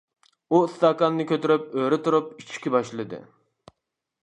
[0.51, 3.23] ئۇ ئىستاكاننى كۆتۈرۈپ ئۆرە تۇرۇپ ئىچىشكە باشلىدى.